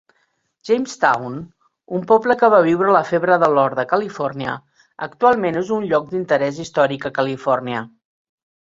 Jamestown, 0.69 1.35
un 1.97 2.07
poble 2.11 2.35
que 2.39 2.49
va 2.55 2.63
viure 2.69 2.95
la 2.97 3.03
febre 3.11 3.37
de 3.45 3.51
l'or 3.57 3.77
de 3.81 3.87
Califòrnia, 3.95 4.57
actualment 5.11 5.63
és 5.65 5.71
un 5.79 5.89
lloc 5.95 6.11
d'interès 6.15 6.61
històric 6.67 7.09
a 7.09 7.15
Califòrnia. 7.21 7.89